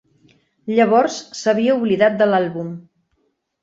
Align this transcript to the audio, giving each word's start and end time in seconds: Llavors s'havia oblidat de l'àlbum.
Llavors 0.71 1.19
s'havia 1.43 1.79
oblidat 1.81 2.19
de 2.25 2.33
l'àlbum. 2.35 2.77